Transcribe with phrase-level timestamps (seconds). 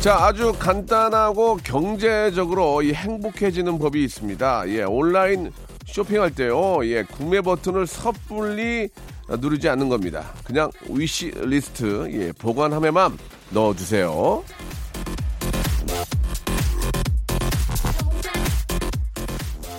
[0.00, 4.68] 자, 아주 간단하고 경제적으로 이 행복해지는 법이 있습니다.
[4.68, 5.52] 예, 온라인
[5.86, 8.88] 쇼핑할 때요, 예, 구매 버튼을 섣불리
[9.28, 10.24] 누르지 않는 겁니다.
[10.44, 13.18] 그냥 위시 리스트, 예, 보관함에만
[13.50, 14.44] 넣어두세요.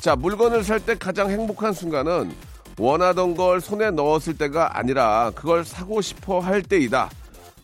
[0.02, 2.32] 자, 물건을 살 때 가장 행복한 순간은
[2.78, 7.10] 원하던 걸 손에 넣었을 때가 아니라 그걸 사고 싶어 할 때이다.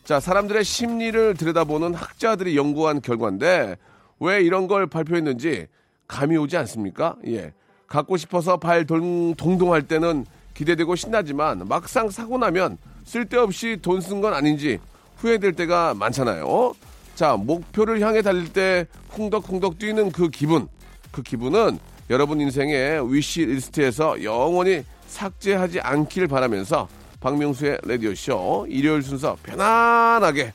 [0.06, 3.76] 자, 사람들의 심리를 들여다보는 학자들이 연구한 결과인데
[4.20, 5.66] 왜 이런 걸 발표했는지
[6.06, 7.16] 감이 오지 않습니까?
[7.26, 7.52] 예.
[7.88, 14.32] 갖고 싶어서 발 동, 동동할 때는 기대되고 신나지만 막상 사고 나면 쓸데없이 돈 쓴 건
[14.32, 14.78] 아닌지
[15.16, 16.74] 후회될 때가 많잖아요.
[17.16, 20.68] 자, 목표를 향해 달릴 때 쿵덕쿵덕 뛰는 그 기분.
[21.10, 26.88] 그 기분은 여러분 인생의 wish list에서 영원히 삭제하지 않길 바라면서
[27.26, 30.52] 박명수의 라디오쇼 일요일 순서 편안하게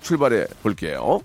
[0.00, 1.20] 출발해 볼게요.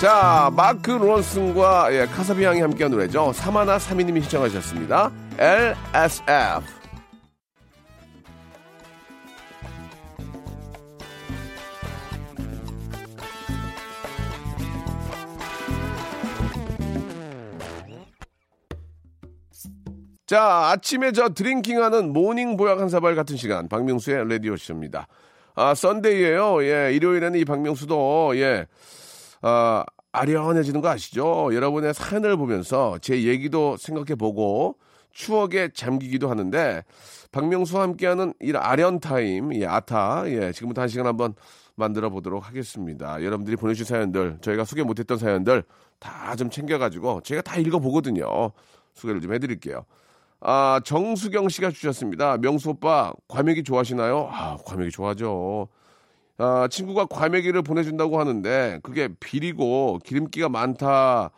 [0.00, 3.34] 자, 마크 론슨과 예, 카사비앙이 함께한 노래죠.
[3.34, 5.10] 사마나 사미님이 신청하셨습니다.
[5.38, 6.85] LSF.
[20.26, 25.06] 자, 아침에 저 drinking하는 morning 보약 한 사발 같은 시간, 박명수의 라디오쇼입니다.
[25.54, 26.64] 아, Sunday에요.
[26.64, 28.66] 예, 일요일에는 이 박명수도, 예,
[29.42, 31.50] 아, 아련해지는 거 아시죠?
[31.54, 34.76] 여러분의 사연을 보면서 제 얘기도 생각해 보고
[35.12, 36.82] 추억에 잠기기도 하는데,
[37.30, 41.34] 박명수와 함께하는 이 아련 타임, 예, 아타, 예, 지금부터 한 시간 한번
[41.76, 43.22] 만들어 보도록 하겠습니다.
[43.22, 45.62] 여러분들이 보내주신 사연들, 저희가 소개 못했던 사연들
[46.00, 48.24] 다 좀 챙겨가지고 제가 다 읽어보거든요.
[48.94, 49.84] 소개를 좀 해드릴게요.
[50.40, 52.36] 아, 정수경 씨가 주셨습니다.
[52.38, 54.28] 명수 오빠, 과메기 좋아하시나요?
[54.30, 55.68] 아, 과메기 좋아하죠.
[56.38, 61.30] 아, 친구가 과메기를 보내준다고 하는데, 그게 비리고 기름기가 많다.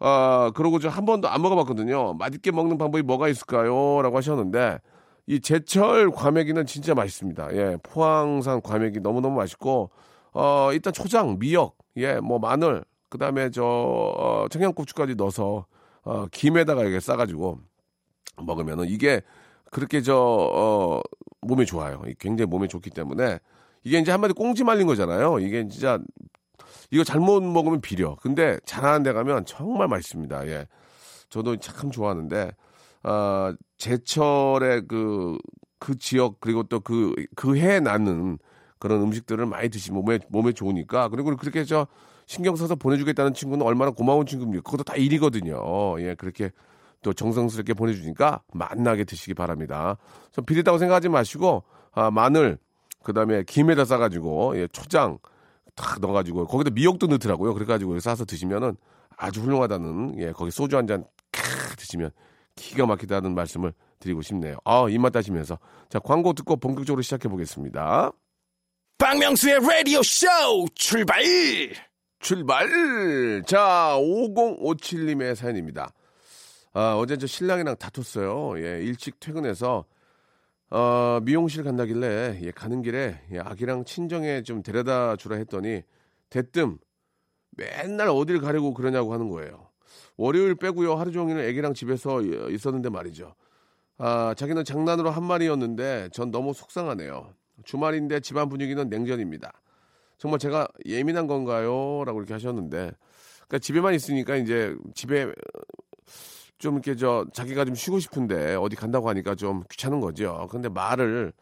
[0.00, 2.14] 아, 그러고 저 한 번도 안 먹어봤거든요.
[2.14, 4.02] 맛있게 먹는 방법이 뭐가 있을까요?
[4.02, 4.78] 라고 하셨는데,
[5.26, 7.54] 이 제철 과메기는 진짜 맛있습니다.
[7.56, 9.90] 예, 포항산 과메기 너무너무 맛있고,
[10.34, 15.66] 어, 일단 초장, 미역, 예, 뭐 마늘, 그 다음에 저, 어, 청양고추까지 넣어서,
[16.04, 17.60] 어, 김에다가 이렇게 싸가지고,
[18.42, 19.22] 먹으면은 이게
[19.70, 21.00] 그렇게 저, 어,
[21.40, 22.02] 몸에 좋아요.
[22.18, 23.38] 굉장히 몸에 좋기 때문에
[23.84, 25.38] 이게 이제 한마디 꽁지 말린 거잖아요.
[25.38, 25.98] 이게 진짜
[26.90, 28.16] 이거 잘못 먹으면 비려.
[28.16, 30.46] 근데 잘하는 데 가면 정말 맛있습니다.
[30.48, 30.66] 예.
[31.28, 32.52] 저도 참 좋아하는데,
[33.02, 35.38] 아, 제철의 그,
[35.78, 38.38] 그 지역, 그리고 또 그, 그해 나는
[38.78, 41.08] 그런 음식들을 많이 드시면 몸에, 몸에 좋으니까.
[41.08, 41.86] 그리고 그렇게 저
[42.26, 44.62] 신경 써서 보내주겠다는 친구는 얼마나 고마운 친구입니까?
[44.62, 46.00] 그것도 다 일이거든요.
[46.00, 46.50] 예, 그렇게
[47.06, 49.96] 또 정성스럽게 보내주니까 맛나게 드시기 바랍니다.
[50.32, 51.62] 좀 비리다고 생각하지 마시고
[51.92, 52.58] 아, 마늘
[53.04, 55.18] 그다음에 김에다 싸가지고 예, 초장
[55.76, 57.54] 탁 넣어가지고 거기다 미역도 넣더라고요.
[57.54, 58.76] 그래가지고 싸서 드시면은
[59.16, 61.04] 아주 훌륭하다는 예 거기 소주 한 잔
[61.78, 62.10] 드시면
[62.56, 64.56] 기가 막히다는 말씀을 드리고 싶네요.
[64.64, 68.10] 아 입맛 따시면서 자 광고 듣고 본격적으로 시작해 보겠습니다.
[68.98, 70.26] 박명수의 라디오 쇼
[70.74, 71.22] 출발!
[72.18, 73.44] 출발!
[73.46, 75.92] 자 5057님의 사연입니다.
[76.78, 78.62] 아, 어제 저 신랑이랑 다퉜어요.
[78.62, 79.86] 예, 일찍 퇴근해서
[80.68, 85.84] 어, 미용실 간다길래 예, 가는 길에 예, 아기랑 친정에 좀 데려다 주라 했더니
[86.28, 86.76] 대뜸
[87.52, 89.70] 맨날 어딜 가려고 그러냐고 하는 거예요.
[90.18, 90.96] 월요일 빼고요.
[90.96, 93.34] 하루 종일 아기랑 집에서 있었는데 말이죠.
[93.96, 97.32] 아, 자기는 장난으로 한 말이었는데 전 너무 속상하네요.
[97.64, 99.50] 주말인데 집안 분위기는 냉전입니다.
[100.18, 102.04] 정말 제가 예민한 건가요?
[102.04, 102.92] 라고 이렇게 하셨는데
[103.48, 105.32] 그러니까 집에만 있으니까 이제 집에
[106.58, 110.48] 좀 이렇게 저 자기가 좀 쉬고 싶은데 어디 간다고 하니까 좀 귀찮은 거죠.
[110.50, 111.32] 근데 말을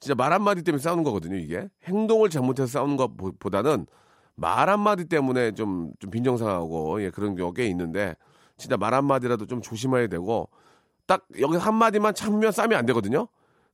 [0.00, 1.68] 진짜 말 한마디 때문에 싸우는 거거든요, 이게.
[1.84, 3.86] 행동을 잘못해서 싸우는 것보다는
[4.34, 8.16] 말 한마디 때문에 좀, 좀 빈정상하고, 예, 그런 경우가 꽤 있는데,
[8.56, 10.48] 진짜 말 한마디라도 좀 조심해야 되고,
[11.06, 13.28] 딱 여기 한마디만 참으면 싸면 안 되거든요?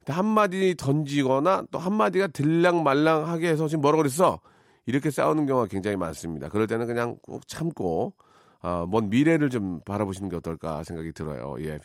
[0.09, 4.41] 한마디 던지거나 또 한마디가 들랑말랑하게 해서 지금 뭐라 그랬어?
[4.87, 6.49] 이렇게 싸우는 경우가 굉장히 많습니다.
[6.49, 8.15] 그럴 때는 그냥 꼭 참고,
[8.67, 11.55] 어, 먼 미래를 좀 바라보시는 게 어떨까 생각이 들어요.
[11.61, 11.79] 예.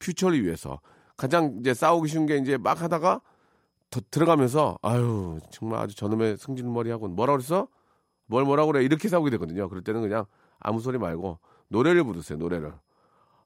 [0.00, 0.80] 퓨처를 위해서.
[1.16, 3.20] 가장 이제 싸우기 쉬운 게 이제 막 하다가
[3.88, 7.68] 더, 들어가면서 아유 정말 아주 저놈의 승질머리하고 뭐라 그랬어?
[8.26, 9.68] 뭘 뭐라 그래 이렇게 싸우게 되거든요.
[9.68, 10.24] 그럴 때는 그냥
[10.58, 11.38] 아무 소리 말고
[11.68, 12.36] 노래를 부르세요.
[12.36, 12.72] 노래를.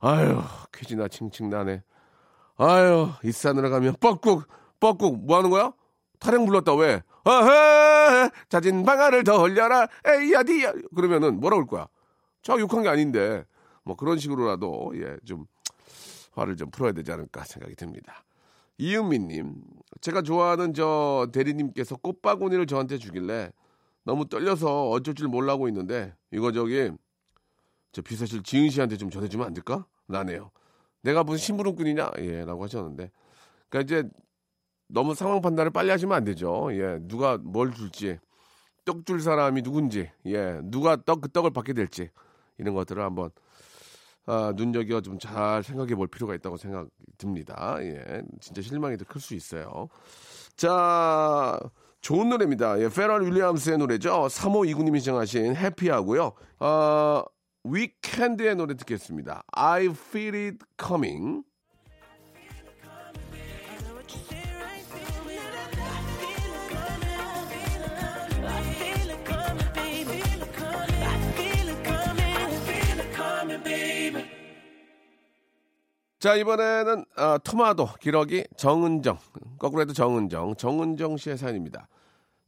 [0.00, 0.40] 아유
[0.72, 1.82] 쾌지나 칭칭 나네.
[2.56, 4.44] 아유 이 산으로 가면 뻐꾹
[4.80, 5.74] 뻐꾹 뭐 하는 거야?
[6.20, 7.02] 타령 불렀다 왜?
[7.24, 11.86] 어헤 자진 방아를 더 흘려라 에이야 디야 그러면은 뭐라 그럴 거야?
[12.48, 13.44] 저 욕한 게 아닌데
[13.84, 15.44] 뭐 그런 식으로라도 예 좀
[16.32, 18.24] 화를 좀 풀어야 되지 않을까 생각이 듭니다.
[18.78, 19.56] 이은미님,
[20.00, 23.52] 제가 좋아하는 저 대리님께서 꽃바구니를 저한테 주길래
[24.02, 26.90] 너무 떨려서 어쩔 줄 몰라고 있는데 이거 저기
[27.92, 29.84] 저 비서실 지은 씨한테 좀 전해주면 안 될까?
[30.06, 30.50] 나네요.
[31.02, 32.12] 내가 무슨 심부름꾼이냐?
[32.20, 33.10] 예, 라고 하셨는데.
[33.68, 34.08] 그러니까 이제
[34.86, 36.68] 너무 상황 판단을 빨리 하시면 안 되죠.
[36.72, 38.18] 예, 누가 뭘 줄지,
[38.86, 42.08] 떡 줄 사람이 누군지, 예, 누가 떡, 그 떡을 받게 될지,
[42.58, 43.30] 이런 것들을 한번
[44.26, 47.76] 아, 눈여겨 좀 잘 생각해 볼 필요가 있다고 생각 듭니다.
[47.80, 48.22] 예.
[48.40, 49.88] 진짜 실망이 더 클 수 있어요.
[50.56, 51.58] 자,
[52.00, 52.78] 좋은 노래입니다.
[52.80, 54.26] 예, 페럴 윌리엄스의 노래죠.
[54.26, 56.32] 3호 2구님이 시청하신 해피하고요.
[56.60, 57.22] 어,
[57.64, 59.42] 위켄드의 노래 듣겠습니다.
[59.52, 61.42] I feel it coming.
[76.18, 79.18] 자, 이번에는 어, 토마토 기러기 정은정
[79.58, 81.88] 거꾸로 해도 정은정 정은정 씨의 사연입니다.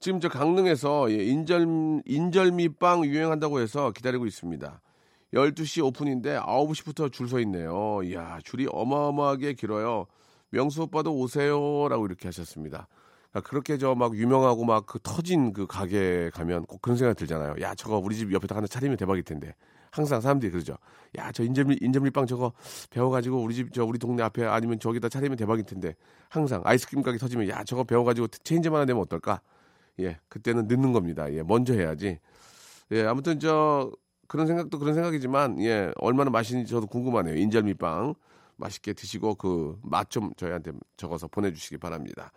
[0.01, 4.81] 지금 저 강릉에서 예, 인절 인절미빵 유행한다고 해서 기다리고 있습니다.
[5.35, 8.01] 12시 오픈인데 9시부터 줄 서 있네요.
[8.03, 10.07] 이야, 줄이 어마어마하게 길어요.
[10.51, 12.89] 명수 오빠도 오세요 라고 이렇게 하셨습니다.
[13.31, 17.55] 그러니까 그렇게 저 막 유명하고 막 그 터진 그 가게 가면 꼭 그런 생각 들잖아요.
[17.61, 19.55] 야, 저거 우리 집 옆에다 하나 차리면 대박일 텐데.
[19.91, 20.77] 항상 사람들이 그러죠.
[21.19, 22.53] 야, 저 인절미, 인절미빵 저거
[22.91, 25.95] 배워가지고 우리 집, 저 우리 동네 앞에 아니면 저기다 차리면 대박일 텐데.
[26.29, 29.41] 항상 아이스크림 가게 터지면 야, 저거 배워가지고 체인점 하나 내면 어떨까?
[30.01, 31.33] 예, 그때는 늦는 겁니다.
[31.33, 32.19] 예, 먼저 해야지.
[32.93, 33.91] 예, 아무튼 저
[34.29, 37.37] 그런 생각도 그런 생각이지만 예, 얼마나 맛있는지 저도 궁금하네요.
[37.37, 38.15] 인절미빵
[38.57, 42.31] 맛있게 드시고 그 맛 좀 저희한테 적어서 보내주시기 바랍니다.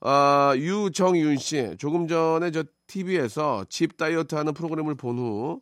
[0.00, 5.60] 아, 유정윤 씨, 조금 전에 저 TV에서 집 다이어트 하는 프로그램을 본 후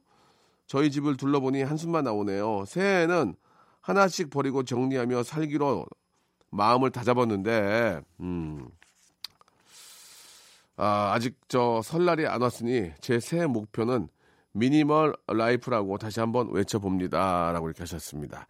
[0.68, 2.64] 저희 집을 둘러보니 한숨만 나오네요.
[2.66, 3.34] 새해에는
[3.80, 5.86] 하나씩 버리고 정리하며 살기로
[6.50, 8.68] 마음을 다잡았는데, 음,
[10.76, 14.08] 아, 아직 저 설날이 안 왔으니 제 새해 목표는
[14.52, 17.52] minimal life라고 다시 한번 외쳐봅니다.
[17.52, 18.46] 라고 이렇게 하셨습니다.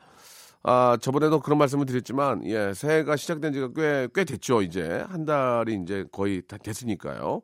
[0.64, 5.04] 아, 저번에도 그런 말씀을 드렸지만, 예, 새해가 시작된 지가 꽤, 꽤 됐죠, 이제.
[5.08, 7.42] 한 달이 이제 거의 다 됐으니까요.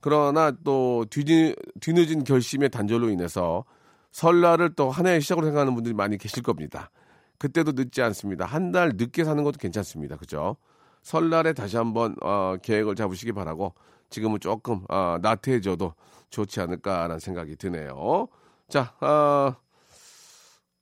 [0.00, 3.64] 그러나 또 뒤, 뒤늦은 결심의 단절로 인해서
[4.12, 6.90] 설날을 또 한 해의 시작으로 생각하는 분들이 많이 계실 겁니다.
[7.38, 8.44] 그때도 늦지 않습니다.
[8.44, 10.16] 한 달 늦게 사는 것도 괜찮습니다.
[10.16, 10.56] 그죠?
[11.02, 13.74] 설날에 다시 한번 어, 계획을 잡으시기 바라고
[14.10, 15.94] 지금은 조금 어, 나태해져도
[16.30, 18.28] 좋지 않을까라는 생각이 드네요.
[18.68, 19.54] 자, 어,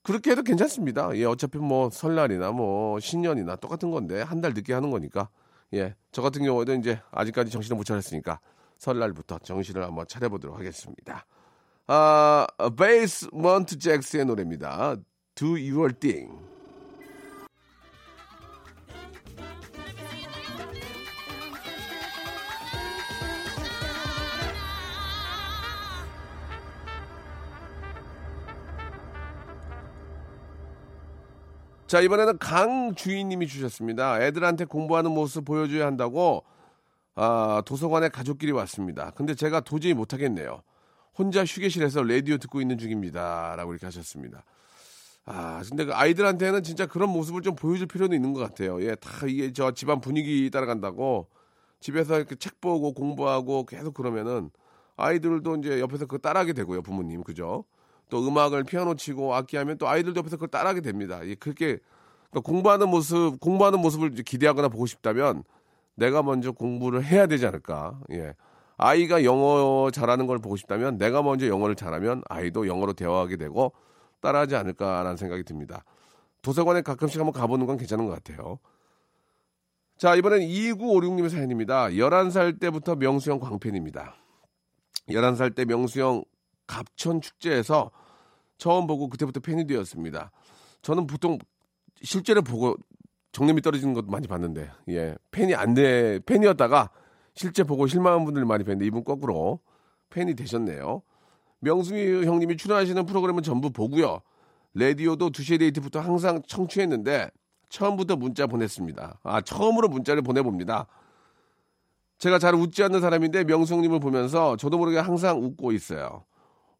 [0.03, 1.15] 그렇게 해도 괜찮습니다.
[1.17, 5.29] 예, 어차피 뭐 설날이나 뭐 신년이나 똑같은 건데 한 달 늦게 하는 거니까.
[5.75, 8.41] 예, 저 같은 경우에도 이제 아직까지 정신을 못 차렸으니까
[8.79, 11.27] 설날부터 정신을 한번 차려보도록 하겠습니다.
[11.91, 12.47] 아,
[12.77, 14.97] 베이스먼트 잭스의 노래입니다.
[15.35, 16.31] Do Your Thing.
[31.87, 34.23] 자, 이번에는 강주인님이 주셨습니다.
[34.23, 36.45] 애들한테 공부하는 모습 보여줘야 한다고,
[37.15, 39.11] 아, 도서관에 가족끼리 왔습니다.
[39.13, 40.63] 근데 제가 도저히 못하겠네요.
[41.19, 43.57] 혼자 휴게실에서 라디오 듣고 있는 중입니다.
[43.57, 44.45] 라고 이렇게 하셨습니다.
[45.25, 48.81] 아, 근데 그 아이들한테는 진짜 그런 모습을 좀 보여줄 필요는 있는 것 같아요.
[48.83, 51.29] 예, 다 이게 저 집안 분위기 따라간다고
[51.81, 54.51] 집에서 이렇게 책 보고 공부하고 계속 그러면은
[54.97, 57.23] 아이들도 이제 옆에서 그거 따라하게 되고요, 부모님.
[57.25, 57.65] 그죠?
[58.09, 61.21] 또 음악을 피아노 치고 악기하면 또 아이들도 옆에서 그걸 따라하게 됩니다.
[61.27, 61.79] 예, 그렇게
[62.31, 65.45] 그러니까 공부하는 모습, 공부하는 모습을 기대하거나 보고 싶다면
[65.95, 68.01] 내가 먼저 공부를 해야 되지 않을까.
[68.13, 68.35] 예.
[68.79, 73.73] 아이가 영어 잘하는 걸 보고 싶다면 내가 먼저 영어를 잘하면 아이도 영어로 대화하게 되고
[74.21, 75.85] 따라하지 않을까라는 생각이 듭니다.
[76.43, 78.59] 도서관에 가끔씩 한번 가보는 건 괜찮은 것 같아요.
[79.97, 81.89] 자, 이번엔 2956님의 사연입니다.
[81.89, 84.15] 11살 때부터 명수형 광팬입니다.
[85.09, 86.23] 11살 때 명수형
[86.69, 87.91] 갑천 축제에서
[88.59, 90.31] 처음 보고 그때부터 팬이 되었습니다.
[90.83, 91.39] 저는 보통
[92.01, 92.77] 실제로 보고
[93.33, 96.91] 정념이 떨어지는 것도 많이 봤는데, 예, 팬이 안 돼, 팬이었다가
[97.39, 99.61] 실제 보고 실망한 분들 많이 뵀는데 이분 거꾸로
[100.11, 101.03] 팬이 되셨네요.
[101.61, 104.23] 명승희 형님이 출연하시는 프로그램은 전부 보고요.
[104.75, 107.31] 라디오도 2시에 데이트부터 항상 청취했는데
[107.69, 109.21] 처음부터 문자 보냈습니다.
[109.23, 110.89] 아, 처음으로 문자를 보내봅니다.
[112.19, 116.25] 제가 잘 웃지 않는 사람인데 명성님을 보면서 저도 모르게 항상 웃고 있어요.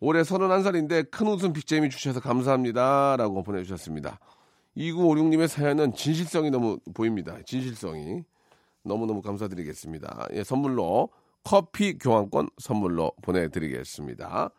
[0.01, 3.15] 올해 31살인데 큰 웃음 빅잼이 주셔서 감사합니다.
[3.17, 4.19] 라고 보내주셨습니다.
[4.77, 7.37] 2956님의 사연은 진실성이 너무 보입니다.
[7.47, 8.25] 진실성이.
[8.89, 10.29] 너무너무 감사드리겠습니다.
[10.33, 11.11] 예, 선물로
[11.45, 14.51] 커피 교환권 선물로 보내드리겠습니다.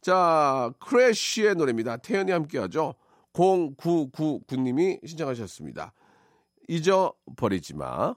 [0.00, 1.96] 자, 크래쉬의 노래입니다.
[1.98, 2.94] 태연이 함께 하죠.
[3.32, 5.92] 0999님이 신청하셨습니다.
[6.68, 8.14] 잊어버리지 마.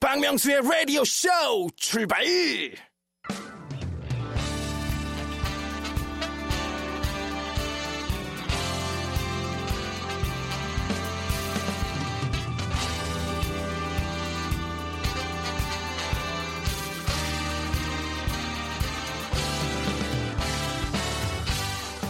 [0.00, 1.28] 박명수의 라디오 쇼
[1.76, 2.24] 출발!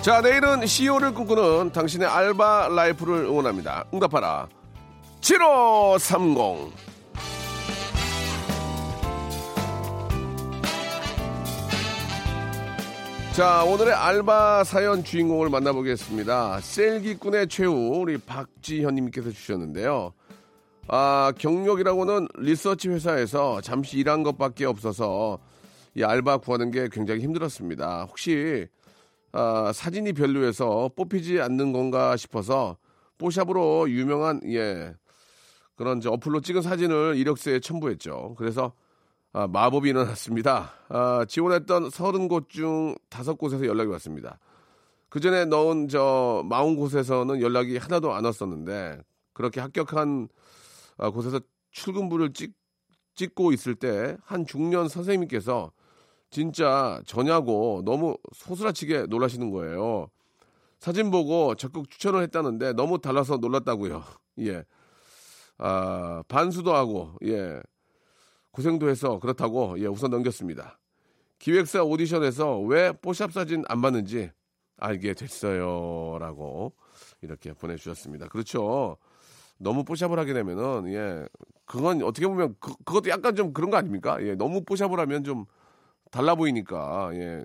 [0.04, 3.86] 자, 내일은 CEO를 꿈꾸는 당신의 알바 라이프를 응원합니다.
[3.94, 4.50] 응답하라.
[5.22, 6.70] 7530.
[13.32, 16.60] 자, 오늘의 알바 사연 주인공을 만나보겠습니다.
[16.60, 20.12] 셀기꾼의 최후, 우리 박지현님께서 주셨는데요.
[20.86, 25.38] 아, 경력이라고는 리서치 회사에서 잠시 일한 것밖에 없어서
[25.94, 28.04] 이 알바 구하는 게 굉장히 힘들었습니다.
[28.10, 28.68] 혹시
[29.36, 32.76] 아, 사진이 별로여서 뽑히지 않는 건가 싶어서
[33.18, 34.94] 뽀샵으로 유명한 예
[35.74, 38.36] 그런 저 어플로 찍은 사진을 이력서에 첨부했죠.
[38.38, 38.72] 그래서
[39.32, 40.72] 아, 마법이 일어났습니다.
[40.88, 44.38] 아, 지원했던 서른 곳중 다섯 곳에서 연락이 왔습니다.
[45.08, 49.00] 그 전에 넣은 저 마흔 곳에서는 연락이 하나도 안 왔었는데
[49.32, 50.28] 그렇게 합격한
[50.96, 51.40] 아, 곳에서
[51.72, 52.54] 출근부를 찍,
[53.16, 55.72] 찍고 있을 때 한 중년 선생님께서
[56.34, 60.08] 진짜 저냐고 너무 소스라치게 놀라시는 거예요.
[60.80, 64.02] 사진 보고 적극 추천을 했다는데 너무 달라서 놀랐다고요.
[64.40, 64.64] 예.
[65.58, 67.62] 아, 반수도 하고, 예.
[68.50, 70.80] 고생도 해서 그렇다고, 예, 우선 넘겼습니다.
[71.38, 74.32] 기획사 오디션에서 왜 뽀샵 사진 안 받는지
[74.78, 76.18] 알게 됐어요.
[76.18, 76.72] 라고
[77.22, 78.26] 이렇게 보내주셨습니다.
[78.26, 78.96] 그렇죠.
[79.56, 81.28] 너무 뽀샵을 하게 되면은, 예.
[81.64, 84.20] 그건 어떻게 보면 그, 그것도 약간 좀 그런 거 아닙니까?
[84.24, 84.34] 예.
[84.34, 85.46] 너무 뽀샵을 하면 좀
[86.14, 87.44] 달라 보이니까 예.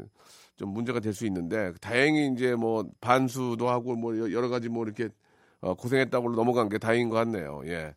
[0.58, 5.10] 좀 문제가 될 수 있는데 다행히 이제 뭐 반수도 하고 뭐 여러 가지 뭐 이렇게
[5.62, 7.62] 어, 고생했다고 넘어간 게 다행인 것 같네요.
[7.66, 7.96] 예.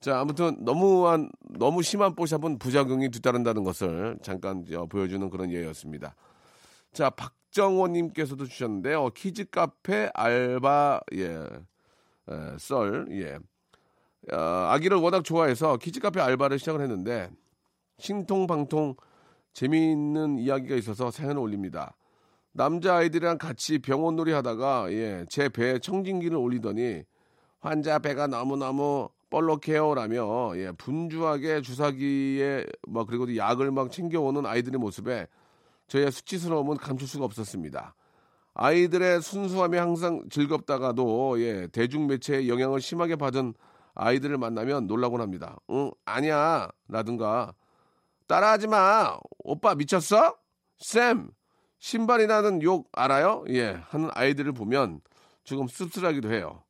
[0.00, 6.14] 자, 아무튼 너무한 너무 심한 뽀샵은 부작용이 뒤따른다는 것을 잠깐 어, 보여주는 그런 예였습니다.
[6.92, 9.10] 자, 박정호님께서도 주셨는데요.
[9.10, 11.26] kids 카페 알바 예,
[12.28, 13.38] 에, 썰 예.
[14.32, 14.36] 어,
[14.70, 17.30] 아기를 워낙 좋아해서 kids 카페 알바를 시작을 했는데
[17.98, 18.94] 신통방통
[19.52, 21.96] 재미있는 이야기가 있어서 사연을 올립니다.
[22.52, 27.02] 남자 아이들이랑 같이 병원 놀이 하다가 예, 제 배에 청진기를 올리더니
[27.60, 35.26] 환자 배가 너무너무 뻘록해요라며 예, 분주하게 주사기에 뭐 그리고 약을 막 챙겨오는 아이들의 모습에
[35.88, 37.94] 저의 수치스러움은 감출 수가 없었습니다.
[38.54, 43.54] 아이들의 순수함이 항상 즐겁다가도 예, 대중 매체의 영향을 심하게 받은
[43.94, 45.58] 아이들을 만나면 놀라곤 합니다.
[45.70, 46.68] 응, 아니야.
[46.88, 47.54] 라든가
[48.26, 49.18] 따라하지 마.
[49.38, 50.36] 오빠 미쳤어?
[50.78, 51.30] 쌤,
[51.78, 53.44] 신발이라는 욕 알아요?
[53.48, 55.00] 예, 하는 아이들을 보면
[55.44, 56.62] 조금 씁쓸하기도 해요.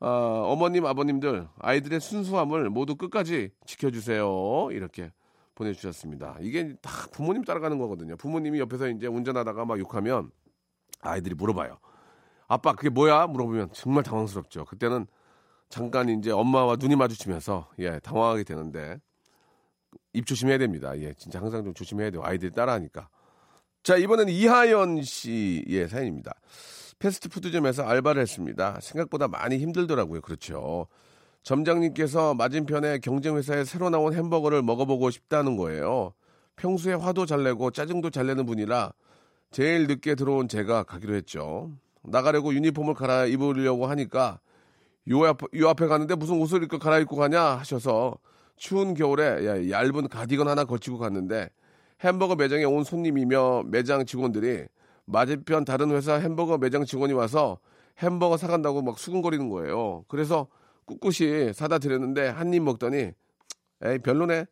[0.00, 0.08] 어,
[0.48, 4.68] 어머님, 아버님들, 아이들의 순수함을 모두 끝까지 지켜주세요.
[4.72, 5.12] 이렇게
[5.54, 6.38] 보내주셨습니다.
[6.40, 8.16] 이게 다 부모님 따라가는 거거든요.
[8.16, 10.30] 부모님이 옆에서 이제 운전하다가 막 욕하면
[11.02, 11.78] 아이들이 물어봐요.
[12.48, 13.26] 아빠, 그게 뭐야?
[13.28, 14.64] 물어보면 정말 당황스럽죠.
[14.64, 15.06] 그때는
[15.68, 19.00] 잠깐 이제 엄마와 눈이 마주치면서 예, 당황하게 되는데
[20.12, 20.98] 입 조심해야 됩니다.
[20.98, 22.22] 예, 진짜 항상 좀 조심해야 돼요.
[22.24, 23.08] 아이들이 따라하니까.
[23.82, 26.34] 자, 이번엔 이하연 씨의 사연입니다.
[26.98, 28.78] 패스트푸드점에서 알바를 했습니다.
[28.80, 30.20] 생각보다 많이 힘들더라고요.
[30.20, 30.86] 그렇죠.
[31.42, 36.12] 점장님께서 맞은편에 경쟁회사에 새로 나온 햄버거를 먹어보고 싶다는 거예요.
[36.56, 38.92] 평소에 화도 잘 내고 짜증도 잘 내는 분이라
[39.50, 41.72] 제일 늦게 들어온 제가 가기로 했죠.
[42.02, 44.40] 나가려고 유니폼을 갈아입으려고 하니까
[45.10, 48.16] 요, 앞, 요 앞에 가는데 무슨 옷을 입고 갈아입고 가냐 하셔서
[48.56, 51.50] 추운 겨울에 얇은 가디건 하나 걸치고 갔는데
[52.00, 54.66] 햄버거 매장에 온 손님이며 매장 직원들이
[55.04, 57.58] 맞은편 다른 회사 햄버거 매장 직원이 와서
[57.98, 60.04] 햄버거 사간다고 막 수근거리는 거예요.
[60.08, 60.46] 그래서
[60.86, 63.12] 꿋꿋이 사다 드렸는데 한 입 먹더니
[63.84, 64.46] 에이 별로네.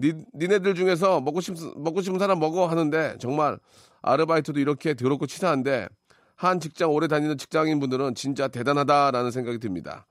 [0.00, 3.58] 니, 니네들 중에서 먹고 싶 먹고 싶은 사람 먹어 하는데 정말
[4.02, 5.88] 아르바이트도 이렇게 더럽고 치사한데
[6.36, 10.06] 한 직장 오래 다니는 직장인 분들은 진짜 대단하다라는 생각이 듭니다.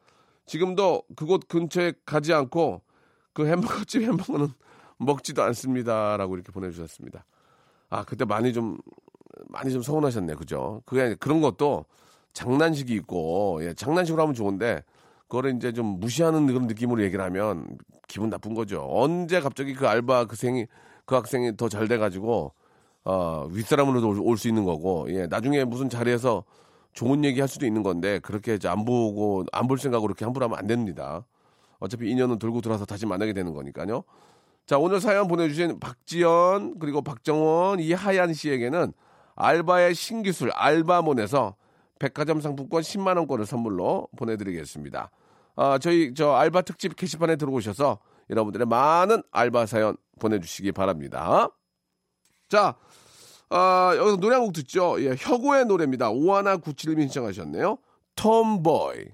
[0.45, 2.81] 지금도 그곳 근처에 가지 않고
[3.33, 4.49] 그 햄버거집 햄버거는
[4.97, 7.25] 먹지도 않습니다라고 이렇게 보내주셨습니다.
[7.89, 8.77] 아 그때 많이 좀
[9.49, 10.81] 많이 좀 서운하셨네, 그죠?
[10.85, 11.85] 그게 그런 것도
[12.33, 14.83] 장난식이 있고 예, 장난식으로 하면 좋은데
[15.27, 18.85] 그거를 이제 좀 무시하는 그런 느낌으로 얘기를 하면 기분 나쁜 거죠.
[18.89, 20.67] 언제 갑자기 그 알바 그 생이
[21.05, 22.53] 그 학생이 더 잘 돼가지고
[23.03, 26.43] 어, 윗사람으로도 올 수 있는 거고, 예, 나중에 무슨 자리에서
[26.93, 30.45] 좋은 얘기 할 수도 있는 건데, 그렇게 이제 안 보고, 안 볼 생각으로 그렇게 함부로
[30.45, 31.25] 하면 안 됩니다.
[31.81, 34.03] 어차피 인연은 돌고 돌아서 다시 만나게 되는 거니까요.
[34.65, 38.93] 자, 오늘 사연 보내주신 박지연, 그리고 박정원, 이하얀 씨에게는
[39.35, 41.55] 알바의 신기술 알바몬에서
[41.99, 45.11] 백화점 상품권 10만원권을 선물로 보내드리겠습니다.
[45.55, 51.49] 아, 저희 저 알바 특집 게시판에 들어오셔서 여러분들의 많은 알바 사연 보내주시기 바랍니다.
[52.47, 52.75] 자,
[53.49, 54.95] 아, 여기서 노래 한 곡 듣죠.
[55.03, 56.09] 예, 혁오의 노래입니다.
[56.11, 57.77] 오하나 97님이 신청하셨네요.
[58.15, 59.07] 톰보이.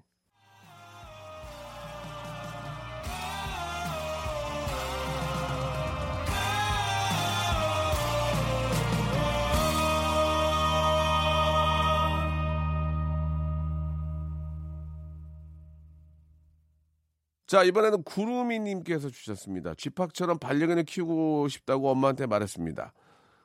[17.47, 19.73] 자, 이번에는 구루미님께서 주셨습니다.
[19.75, 22.91] 쥐팍처럼 반려견을 키우고 싶다고 엄마한테 말했습니다.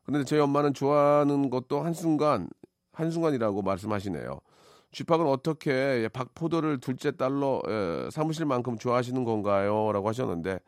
[0.04, 2.48] 근데 저희 엄마는 좋아하는 것도 한순간,
[2.92, 4.40] 한순간이라고 말씀하시네요.
[4.90, 9.92] 쥐팍은 어떻게 박포도를 둘째 딸로 에, 삼으실 만큼 좋아하시는 건가요?
[9.92, 10.58] 라고 하셨는데,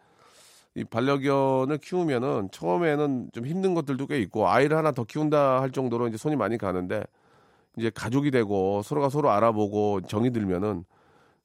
[0.77, 6.07] 이 반려견을 키우면은 처음에는 좀 힘든 것들도 꽤 있고, 아이를 하나 더 키운다 할 정도로
[6.07, 7.03] 이제 손이 많이 가는데,
[7.77, 10.85] 이제 가족이 되고 서로가 서로 알아보고 정이 들면은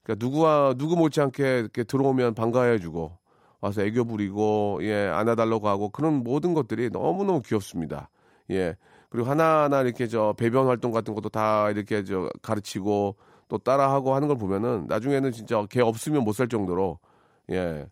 [0.10, 3.18] 그러니까 누구와 누구 못지않게 이렇게 들어오면 반가워해주고
[3.62, 8.10] 와서 애교 부리고 예 안아달라고 하고 그런 모든 것들이 너무 너무 귀엽습니다.
[8.50, 8.76] 예
[9.10, 14.28] 그리고 하나하나 이렇게 저 배변 활동 같은 것도 다 이렇게 저 가르치고 또 따라하고 하는
[14.28, 16.98] 걸 보면은 나중에는 진짜 걔 없으면 못 살 정도로
[17.52, 17.88] 예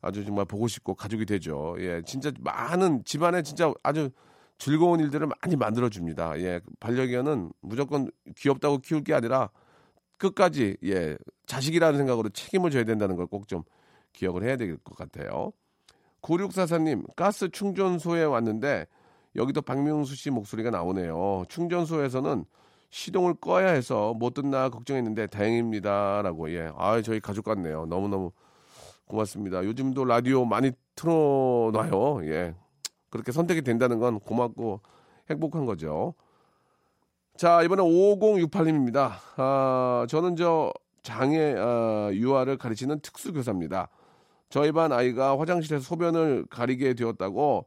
[0.00, 1.76] 아주 정말 보고 싶고 가족이 되죠.
[1.80, 4.08] 예 진짜 많은 집안에 진짜 아주
[4.56, 6.32] 즐거운 일들을 많이 만들어 줍니다.
[6.38, 9.50] 예 반려견은 무조건 귀엽다고 키울 게 아니라
[10.18, 13.62] 끝까지 예 자식이라는 생각으로 책임을 져야 된다는 걸 꼭 좀
[14.12, 15.52] 기억을 해야 될 것 같아요.
[16.22, 18.86] 9644님 가스 충전소에 왔는데
[19.36, 21.44] 여기도 박명수 씨 목소리가 나오네요.
[21.48, 22.44] 충전소에서는
[22.90, 26.72] 시동을 꺼야 해서 못 듣나 걱정했는데 다행입니다라고 예.
[26.76, 27.86] 아 저희 가족 같네요.
[27.86, 28.32] 너무 너무
[29.06, 29.64] 고맙습니다.
[29.64, 32.24] 요즘도 라디오 많이 틀어놔요.
[32.26, 32.54] 예.
[33.10, 34.80] 그렇게 선택이 된다는 건 고맙고
[35.30, 36.14] 행복한 거죠.
[37.38, 39.12] 자, 이번에 5068님입니다.
[39.36, 40.72] 아, 저는 저
[41.04, 43.90] 장애 아, 유아를 가르치는 특수교사입니다.
[44.48, 47.66] 저희 반 아이가 화장실에서 소변을 가리게 되었다고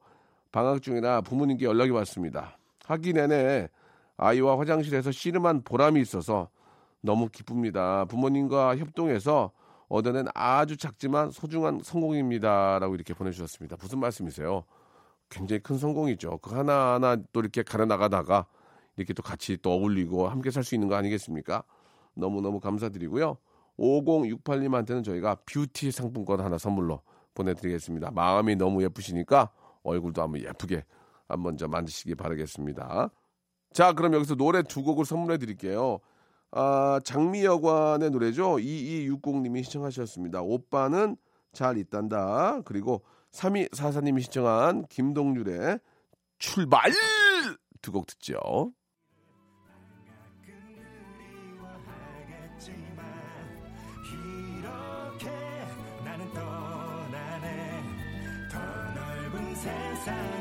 [0.51, 2.57] 방학 중이라 부모님께 연락이 왔습니다.
[2.83, 3.69] 학기 내내
[4.17, 6.49] 아이와 화장실에서 씨름한 보람이 있어서
[6.99, 8.03] 너무 기쁩니다.
[8.09, 9.51] 부모님과 협동해서
[9.87, 12.79] 얻어낸 아주 작지만 소중한 성공입니다.
[12.79, 13.77] 라고 이렇게 보내주셨습니다.
[13.79, 14.65] 무슨 말씀이세요?
[15.29, 16.39] 굉장히 큰 성공이죠.
[16.39, 18.47] 그 하나하나 또 이렇게 가려 나가다가
[19.01, 21.63] 이렇게 또 같이 또 어울리고 함께 살 수 있는 거 아니겠습니까?
[22.13, 23.37] 너무너무 감사드리고요.
[23.79, 27.01] 5068님한테는 저희가 뷰티 상품권 하나 선물로
[27.33, 28.11] 보내드리겠습니다.
[28.11, 29.51] 마음이 너무 예쁘시니까
[29.83, 30.83] 얼굴도 한번 예쁘게
[31.27, 33.09] 한번 좀 만드시기 바라겠습니다.
[33.73, 35.99] 자, 그럼 여기서 노래 두 곡을 선물해 드릴게요.
[36.51, 38.57] 아, 장미여관의 노래죠.
[38.57, 40.41] 2260님이 신청하셨습니다.
[40.41, 41.15] 오빠는
[41.53, 42.61] 잘 있단다.
[42.65, 45.79] 그리고 3244님이 신청한 김동률의
[46.37, 46.91] 출발!
[47.81, 48.73] 두 곡 듣죠.
[60.01, 60.40] inside.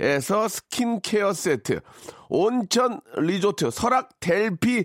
[0.00, 1.80] 에서 스킨케어 세트,
[2.30, 4.78] 온천 리조트 설악 델피노에서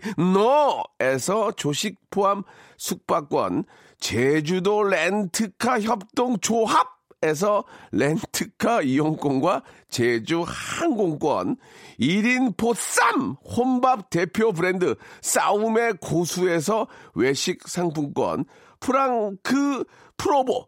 [1.56, 2.43] 조식 포함
[2.78, 3.63] 숙박권,
[3.99, 11.56] 제주도 렌트카 협동 조합 에서 렌트카 이용권과 제주 항공권,
[11.99, 18.43] 1인 보쌈 혼밥 대표 브랜드 싸움의 고수에서 외식 상품권,
[18.82, 19.86] 프랑크
[20.17, 20.67] 프로보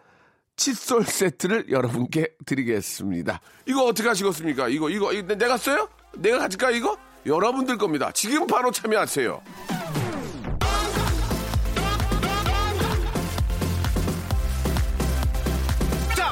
[0.61, 3.41] 칫솔 세트를 여러분께 드리겠습니다.
[3.65, 4.67] 이거 어떻게 하시겠습니까?
[4.67, 5.89] 이거, 이거, 이거 내가 써요?
[6.15, 6.95] 내가 가질까, 이거?
[7.25, 8.11] 여러분들 겁니다.
[8.11, 9.41] 지금 바로 참여하세요.
[16.15, 16.31] 자,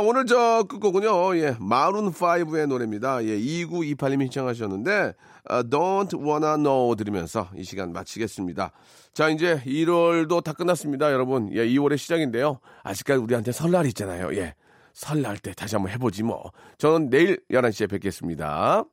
[0.00, 3.24] 오늘 저 끝곡은요, 예, 마룬5의 노래입니다.
[3.24, 5.14] 예, 2928님이 신청하셨는데,
[5.46, 8.70] 아, Don't Wanna Know 들으면서 이 시간 마치겠습니다.
[9.14, 11.50] 자, 이제 1월도 다 끝났습니다, 여러분.
[11.54, 12.60] 예, 2월의 시작인데요.
[12.82, 14.36] 아직까지 우리한테 설날 있잖아요.
[14.36, 14.54] 예.
[14.92, 16.52] 설날 때 다시 한번 해보지 뭐.
[16.76, 18.84] 저는 내일 11시에 뵙겠습니다.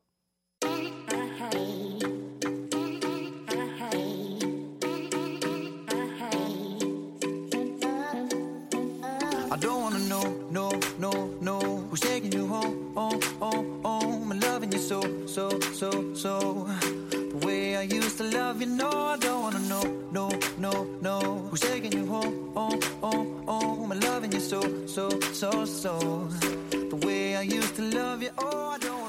[14.86, 16.68] So, so, so, so.
[17.10, 21.20] The way I used to love you, no I don't wanna know, no, no, no.
[21.50, 23.92] Who's taking you home, home, home, home?
[23.92, 26.28] And loving you so, so, so, so.
[26.70, 29.02] The way I used to love you, oh I don't